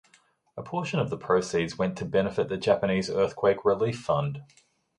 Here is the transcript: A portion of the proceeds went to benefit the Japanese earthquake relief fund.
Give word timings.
A 0.57 0.63
portion 0.63 0.99
of 0.99 1.11
the 1.11 1.15
proceeds 1.19 1.77
went 1.77 1.95
to 1.99 2.05
benefit 2.05 2.49
the 2.49 2.57
Japanese 2.57 3.07
earthquake 3.07 3.63
relief 3.63 3.99
fund. 3.99 4.41